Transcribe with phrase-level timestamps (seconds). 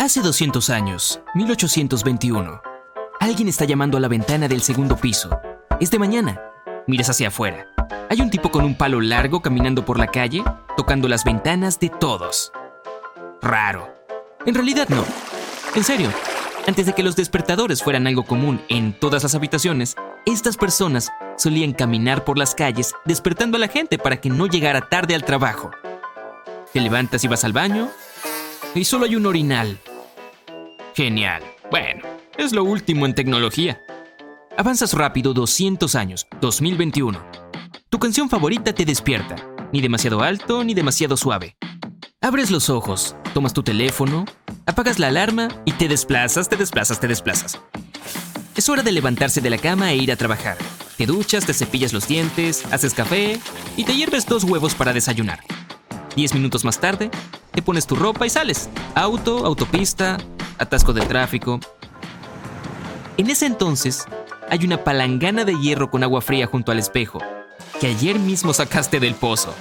[0.00, 2.62] Hace 200 años, 1821,
[3.20, 5.28] alguien está llamando a la ventana del segundo piso.
[5.78, 6.40] Es de mañana.
[6.86, 7.66] Miras hacia afuera.
[8.08, 10.42] Hay un tipo con un palo largo caminando por la calle,
[10.74, 12.50] tocando las ventanas de todos.
[13.42, 13.94] Raro.
[14.46, 15.04] En realidad no.
[15.74, 16.10] En serio,
[16.66, 21.74] antes de que los despertadores fueran algo común en todas las habitaciones, estas personas solían
[21.74, 25.70] caminar por las calles despertando a la gente para que no llegara tarde al trabajo.
[26.72, 27.90] Te levantas y vas al baño
[28.74, 29.78] y solo hay un orinal.
[31.00, 31.42] Genial.
[31.70, 32.02] Bueno,
[32.36, 33.80] es lo último en tecnología.
[34.58, 37.18] Avanzas rápido 200 años, 2021.
[37.88, 39.36] Tu canción favorita te despierta,
[39.72, 41.56] ni demasiado alto ni demasiado suave.
[42.20, 44.26] Abres los ojos, tomas tu teléfono,
[44.66, 47.58] apagas la alarma y te desplazas, te desplazas, te desplazas.
[48.54, 50.58] Es hora de levantarse de la cama e ir a trabajar.
[50.98, 53.40] Te duchas, te cepillas los dientes, haces café
[53.74, 55.40] y te hierves dos huevos para desayunar.
[56.14, 57.10] Diez minutos más tarde,
[57.52, 58.68] te pones tu ropa y sales.
[58.94, 60.18] Auto, autopista,
[60.60, 61.58] atasco de tráfico.
[63.16, 64.06] En ese entonces,
[64.48, 67.18] hay una palangana de hierro con agua fría junto al espejo,
[67.80, 69.54] que ayer mismo sacaste del pozo.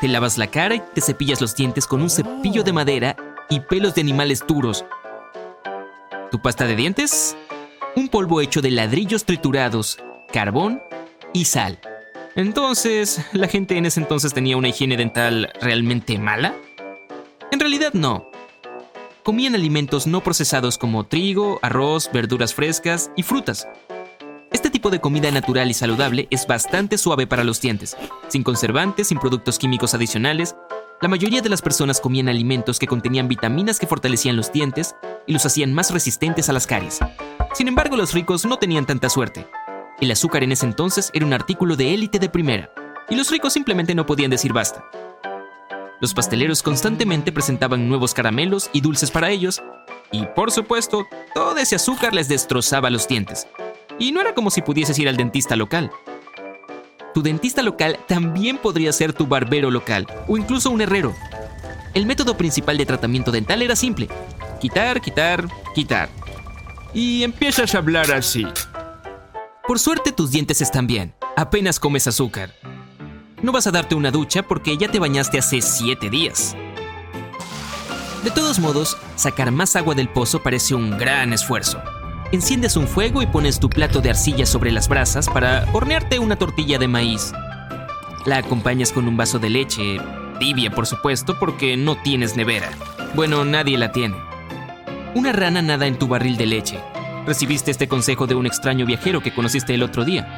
[0.00, 3.16] Te lavas la cara y te cepillas los dientes con un cepillo de madera
[3.50, 4.84] y pelos de animales duros.
[6.30, 7.36] ¿Tu pasta de dientes?
[7.96, 9.98] Un polvo hecho de ladrillos triturados,
[10.32, 10.82] carbón
[11.32, 11.80] y sal.
[12.34, 16.54] Entonces, ¿la gente en ese entonces tenía una higiene dental realmente mala?
[17.50, 18.27] En realidad no.
[19.28, 23.68] Comían alimentos no procesados como trigo, arroz, verduras frescas y frutas.
[24.50, 27.94] Este tipo de comida natural y saludable es bastante suave para los dientes,
[28.28, 30.56] sin conservantes, sin productos químicos adicionales.
[31.02, 35.34] La mayoría de las personas comían alimentos que contenían vitaminas que fortalecían los dientes y
[35.34, 36.98] los hacían más resistentes a las caries.
[37.52, 39.46] Sin embargo, los ricos no tenían tanta suerte.
[40.00, 42.70] El azúcar en ese entonces era un artículo de élite de primera,
[43.10, 44.82] y los ricos simplemente no podían decir basta.
[46.00, 49.60] Los pasteleros constantemente presentaban nuevos caramelos y dulces para ellos,
[50.12, 53.46] y por supuesto, todo ese azúcar les destrozaba los dientes.
[53.98, 55.90] Y no era como si pudieses ir al dentista local.
[57.14, 61.14] Tu dentista local también podría ser tu barbero local, o incluso un herrero.
[61.94, 64.08] El método principal de tratamiento dental era simple.
[64.60, 66.08] Quitar, quitar, quitar.
[66.94, 68.46] Y empiezas a hablar así.
[69.66, 71.14] Por suerte tus dientes están bien.
[71.36, 72.54] Apenas comes azúcar.
[73.40, 76.56] No vas a darte una ducha porque ya te bañaste hace 7 días.
[78.24, 81.80] De todos modos, sacar más agua del pozo parece un gran esfuerzo.
[82.32, 86.34] Enciendes un fuego y pones tu plato de arcilla sobre las brasas para hornearte una
[86.36, 87.32] tortilla de maíz.
[88.26, 89.98] La acompañas con un vaso de leche,
[90.40, 92.70] tibia por supuesto porque no tienes nevera.
[93.14, 94.16] Bueno, nadie la tiene.
[95.14, 96.80] Una rana nada en tu barril de leche.
[97.24, 100.36] Recibiste este consejo de un extraño viajero que conociste el otro día.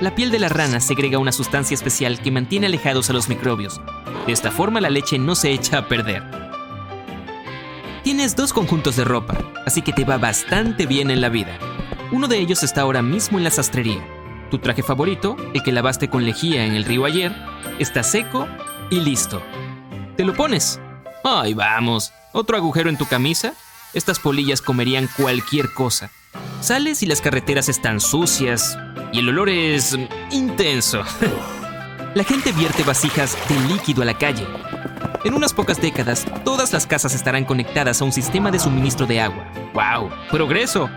[0.00, 3.80] La piel de la rana segrega una sustancia especial que mantiene alejados a los microbios.
[4.26, 6.22] De esta forma la leche no se echa a perder.
[8.04, 9.36] Tienes dos conjuntos de ropa,
[9.66, 11.58] así que te va bastante bien en la vida.
[12.12, 14.06] Uno de ellos está ahora mismo en la sastrería.
[14.52, 17.34] Tu traje favorito, el que lavaste con lejía en el río ayer,
[17.80, 18.46] está seco
[18.90, 19.42] y listo.
[20.16, 20.80] ¿Te lo pones?
[21.24, 22.12] ¡Ay, vamos!
[22.32, 23.52] ¿Otro agujero en tu camisa?
[23.94, 26.12] Estas polillas comerían cualquier cosa.
[26.60, 28.78] Sales y las carreteras están sucias,
[29.12, 29.96] y el olor es
[30.30, 31.02] intenso.
[32.14, 34.46] la gente vierte vasijas de líquido a la calle.
[35.24, 39.20] En unas pocas décadas, todas las casas estarán conectadas a un sistema de suministro de
[39.20, 39.46] agua.
[39.74, 40.10] ¡Wow!
[40.30, 40.88] ¡Progreso!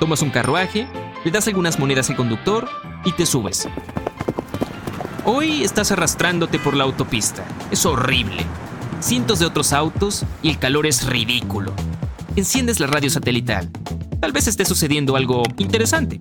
[0.00, 0.86] Tomas un carruaje,
[1.24, 2.68] le das algunas monedas al conductor
[3.04, 3.68] y te subes.
[5.24, 7.44] Hoy estás arrastrándote por la autopista.
[7.70, 8.44] Es horrible.
[9.00, 11.72] Cientos de otros autos y el calor es ridículo.
[12.36, 13.70] Enciendes la radio satelital.
[14.20, 16.18] Tal vez esté sucediendo algo interesante.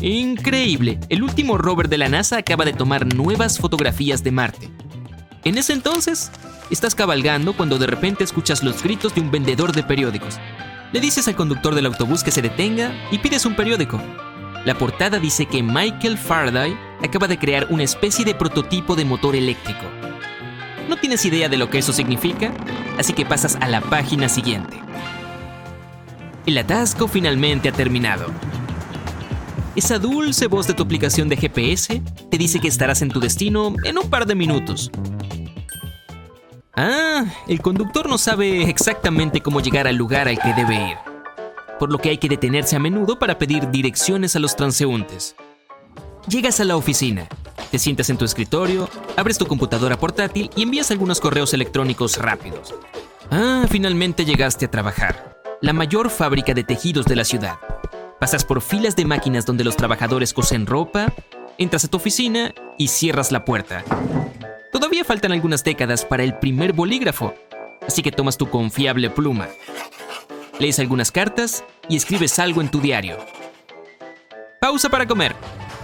[0.00, 4.70] Increíble, el último rover de la NASA acaba de tomar nuevas fotografías de Marte.
[5.44, 6.30] En ese entonces,
[6.70, 10.38] estás cabalgando cuando de repente escuchas los gritos de un vendedor de periódicos.
[10.92, 14.00] Le dices al conductor del autobús que se detenga y pides un periódico.
[14.64, 19.36] La portada dice que Michael Faraday acaba de crear una especie de prototipo de motor
[19.36, 19.84] eléctrico.
[20.88, 22.52] No tienes idea de lo que eso significa,
[22.98, 24.80] así que pasas a la página siguiente.
[26.46, 28.49] El atasco finalmente ha terminado.
[29.76, 33.74] Esa dulce voz de tu aplicación de GPS te dice que estarás en tu destino
[33.84, 34.90] en un par de minutos.
[36.74, 40.96] Ah, el conductor no sabe exactamente cómo llegar al lugar al que debe ir,
[41.78, 45.36] por lo que hay que detenerse a menudo para pedir direcciones a los transeúntes.
[46.26, 47.28] Llegas a la oficina,
[47.70, 52.74] te sientas en tu escritorio, abres tu computadora portátil y envías algunos correos electrónicos rápidos.
[53.30, 55.38] Ah, finalmente llegaste a trabajar.
[55.60, 57.54] La mayor fábrica de tejidos de la ciudad.
[58.20, 61.14] Pasas por filas de máquinas donde los trabajadores cosen ropa,
[61.56, 63.82] entras a tu oficina y cierras la puerta.
[64.70, 67.32] Todavía faltan algunas décadas para el primer bolígrafo,
[67.86, 69.48] así que tomas tu confiable pluma.
[70.58, 73.16] lees algunas cartas y escribes algo en tu diario.
[74.60, 75.34] Pausa para comer.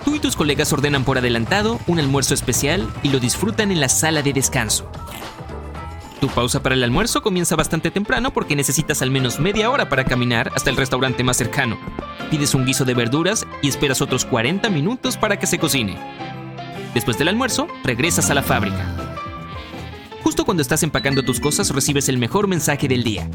[0.05, 3.89] Tú y tus colegas ordenan por adelantado un almuerzo especial y lo disfrutan en la
[3.89, 4.91] sala de descanso.
[6.21, 10.05] Tu pausa para el almuerzo comienza bastante temprano porque necesitas al menos media hora para
[10.05, 11.79] caminar hasta el restaurante más cercano.
[12.31, 15.97] Pides un guiso de verduras y esperas otros 40 minutos para que se cocine.
[16.93, 18.85] Después del almuerzo, regresas a la fábrica.
[20.23, 23.31] Justo cuando estás empacando tus cosas recibes el mejor mensaje del día.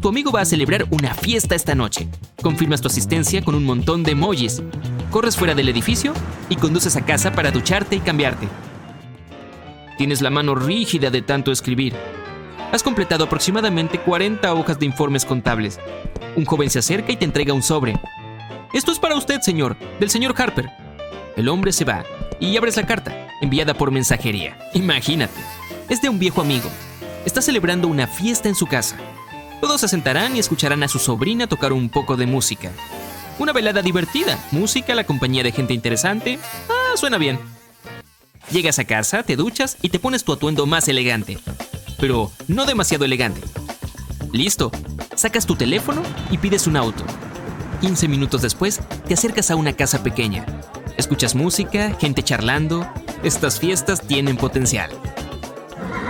[0.00, 2.08] Tu amigo va a celebrar una fiesta esta noche.
[2.42, 4.62] Confirmas tu asistencia con un montón de emojis.
[5.10, 6.12] Corres fuera del edificio
[6.48, 8.48] y conduces a casa para ducharte y cambiarte.
[9.96, 11.94] Tienes la mano rígida de tanto escribir.
[12.70, 15.80] Has completado aproximadamente 40 hojas de informes contables.
[16.36, 17.98] Un joven se acerca y te entrega un sobre.
[18.74, 20.68] Esto es para usted, señor, del señor Harper.
[21.36, 22.04] El hombre se va
[22.38, 24.58] y abres la carta, enviada por mensajería.
[24.74, 25.40] Imagínate,
[25.88, 26.68] es de un viejo amigo.
[27.24, 28.96] Está celebrando una fiesta en su casa.
[29.62, 32.70] Todos se sentarán y escucharán a su sobrina tocar un poco de música.
[33.38, 36.38] Una velada divertida, música, la compañía de gente interesante.
[36.68, 37.40] Ah, suena bien.
[38.50, 41.38] Llegas a casa, te duchas y te pones tu atuendo más elegante.
[41.98, 43.40] Pero no demasiado elegante.
[44.32, 44.70] Listo,
[45.14, 47.04] sacas tu teléfono y pides un auto.
[47.80, 50.44] 15 minutos después, te acercas a una casa pequeña.
[50.96, 52.86] Escuchas música, gente charlando.
[53.22, 54.90] Estas fiestas tienen potencial.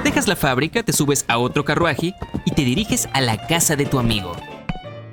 [0.04, 2.14] Dejas la fábrica, te subes a otro carruaje
[2.44, 4.32] y te diriges a la casa de tu amigo.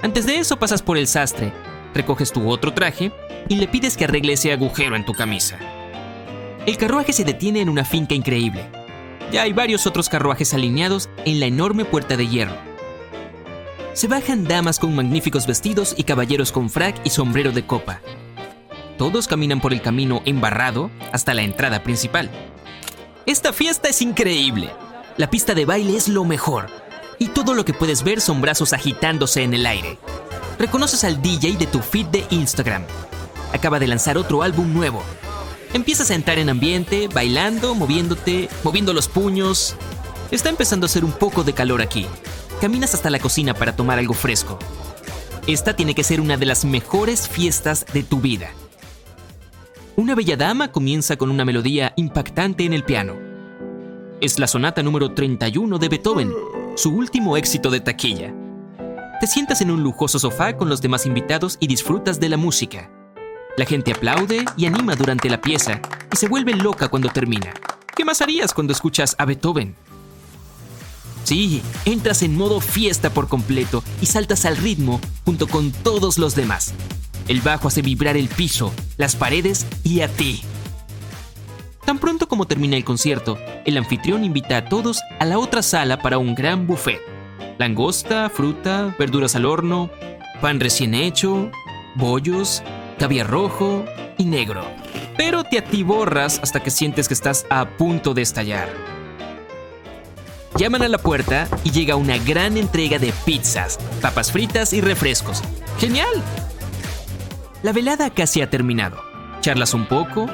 [0.02, 1.52] Antes de eso pasas por el sastre,
[1.94, 3.12] recoges tu otro traje
[3.50, 5.58] y le pides que arregle ese agujero en tu camisa.
[6.66, 8.70] El carruaje se detiene en una finca increíble.
[9.32, 12.56] Ya hay varios otros carruajes alineados en la enorme puerta de hierro.
[13.94, 18.02] Se bajan damas con magníficos vestidos y caballeros con frac y sombrero de copa.
[18.98, 22.30] Todos caminan por el camino embarrado hasta la entrada principal.
[23.26, 24.70] Esta fiesta es increíble.
[25.18, 26.68] La pista de baile es lo mejor.
[27.18, 29.98] Y todo lo que puedes ver son brazos agitándose en el aire.
[30.60, 32.84] Reconoces al DJ de tu feed de Instagram.
[33.54, 35.02] Acaba de lanzar otro álbum nuevo
[35.76, 39.76] Empiezas a entrar en ambiente, bailando, moviéndote, moviendo los puños.
[40.32, 42.06] Está empezando a hacer un poco de calor aquí.
[42.62, 44.58] Caminas hasta la cocina para tomar algo fresco.
[45.48, 48.52] Esta tiene que ser una de las mejores fiestas de tu vida.
[49.98, 53.18] Una bella dama comienza con una melodía impactante en el piano.
[54.22, 56.32] Es la sonata número 31 de Beethoven,
[56.78, 58.34] su último éxito de taquilla.
[59.20, 62.90] Te sientas en un lujoso sofá con los demás invitados y disfrutas de la música.
[63.58, 65.80] La gente aplaude y anima durante la pieza
[66.12, 67.54] y se vuelve loca cuando termina.
[67.96, 69.76] ¿Qué más harías cuando escuchas a Beethoven?
[71.24, 76.36] Sí, entras en modo fiesta por completo y saltas al ritmo junto con todos los
[76.36, 76.74] demás.
[77.30, 80.42] El bajo hace vibrar el piso, las paredes y a ti.
[81.86, 86.02] Tan pronto como termina el concierto, el anfitrión invita a todos a la otra sala
[86.02, 87.00] para un gran buffet.
[87.58, 89.90] Langosta, fruta, verduras al horno,
[90.42, 91.50] pan recién hecho,
[91.96, 92.62] bollos,
[92.98, 93.86] caviar rojo
[94.18, 94.64] y negro.
[95.18, 98.70] Pero te atiborras hasta que sientes que estás a punto de estallar.
[100.58, 105.42] Llaman a la puerta y llega una gran entrega de pizzas, papas fritas y refrescos.
[105.80, 106.24] ¡Genial!
[107.62, 108.98] La velada casi ha terminado.
[109.42, 110.28] Charlas un poco,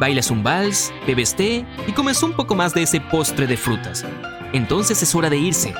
[0.00, 4.04] bailas un vals, bebes té y comes un poco más de ese postre de frutas.
[4.52, 5.74] Entonces es hora de irse.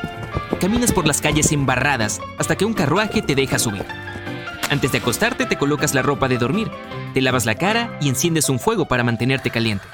[0.60, 3.84] Caminas por las calles embarradas hasta que un carruaje te deja subir.
[4.70, 6.70] Antes de acostarte te colocas la ropa de dormir,
[7.14, 9.86] te lavas la cara y enciendes un fuego para mantenerte caliente.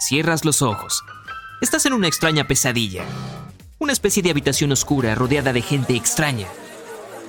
[0.00, 1.04] Cierras los ojos.
[1.60, 3.04] Estás en una extraña pesadilla.
[3.78, 6.48] Una especie de habitación oscura rodeada de gente extraña.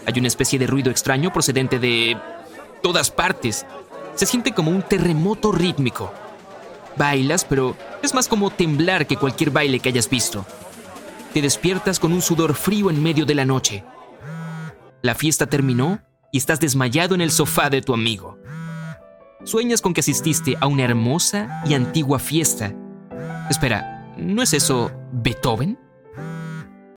[0.07, 2.17] Hay una especie de ruido extraño procedente de...
[2.81, 3.65] todas partes.
[4.15, 6.11] Se siente como un terremoto rítmico.
[6.97, 10.45] Bailas, pero es más como temblar que cualquier baile que hayas visto.
[11.33, 13.83] Te despiertas con un sudor frío en medio de la noche.
[15.01, 15.99] La fiesta terminó
[16.35, 18.37] y estás desmayado en el sofá de tu amigo.
[19.45, 22.75] Sueñas con que asististe a una hermosa y antigua fiesta.
[23.49, 25.79] Espera, ¿no es eso Beethoven?